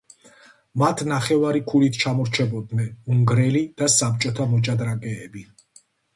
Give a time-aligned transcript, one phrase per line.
[0.83, 5.47] მათ ნახევარი ქულით ჩამორჩებოდნენ უნგრელი და საბჭოთა მოჭადრაკეები.